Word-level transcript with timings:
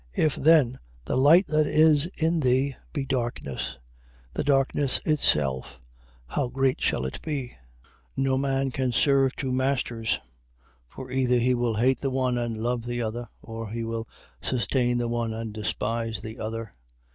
If 0.15 0.35
then 0.35 0.79
the 1.05 1.15
light 1.15 1.45
that 1.45 1.67
is 1.67 2.07
in 2.17 2.39
thee, 2.39 2.75
be 2.91 3.05
darkness: 3.05 3.77
the 4.33 4.43
darkness 4.43 4.99
itself 5.05 5.79
how 6.25 6.47
great 6.47 6.81
shall 6.81 7.05
it 7.05 7.21
be! 7.21 7.49
6:24. 8.17 8.23
No 8.23 8.37
man 8.39 8.71
can 8.71 8.91
serve 8.91 9.35
two 9.35 9.51
masters. 9.51 10.19
For 10.87 11.11
either 11.11 11.37
he 11.37 11.53
will 11.53 11.75
hate 11.75 11.99
the 11.99 12.09
one, 12.09 12.35
and 12.35 12.57
love 12.63 12.83
the 12.87 13.03
other: 13.03 13.29
or 13.43 13.69
he 13.69 13.83
will 13.83 14.07
sustain 14.41 14.97
the 14.97 15.07
one, 15.07 15.35
and 15.35 15.53
despise 15.53 16.19
the 16.21 16.39
other. 16.39 16.73